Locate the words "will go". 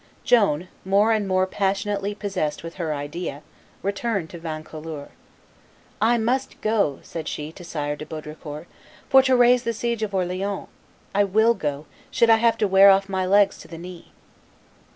11.23-11.85